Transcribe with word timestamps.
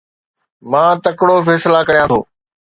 مان 0.71 0.93
تڪڙو 1.03 1.35
فيصلا 1.47 1.79
ڪريان 1.87 2.07
ٿو 2.11 2.19